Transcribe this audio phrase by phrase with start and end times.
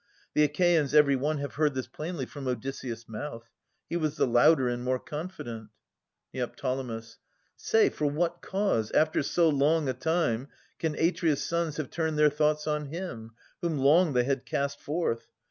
[0.33, 3.47] The Achaeans every one Have heard this plainly from Odysseus' mouth.
[3.87, 5.69] He was the louder and more confident.
[6.33, 7.01] Neo.
[7.55, 10.47] Say, for what cause, after so long a time.
[10.79, 15.27] Can Atreus' sons have turned their thoughts on him, Whom long they had cast forth?